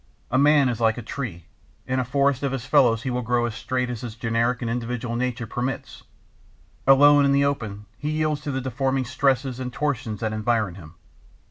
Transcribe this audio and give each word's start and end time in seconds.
A 0.31 0.37
man 0.39 0.67
is 0.67 0.79
like 0.81 0.97
a 0.97 1.03
tree: 1.03 1.45
in 1.85 1.99
a 1.99 2.03
forest 2.03 2.41
of 2.41 2.53
his 2.53 2.65
fellows 2.65 3.03
he 3.03 3.11
will 3.11 3.21
grow 3.21 3.45
as 3.45 3.53
straight 3.53 3.87
as 3.87 4.01
his 4.01 4.15
generic 4.15 4.63
and 4.63 4.71
individual 4.71 5.15
nature 5.15 5.45
permits; 5.45 6.01
alone 6.87 7.23
in 7.23 7.31
the 7.33 7.45
open, 7.45 7.85
he 7.99 8.09
yields 8.09 8.41
to 8.41 8.51
the 8.51 8.61
deforming 8.61 9.05
stresses 9.05 9.59
and 9.59 9.71
tortions 9.71 10.21
that 10.21 10.33
environ 10.33 10.73
him. 10.73 10.95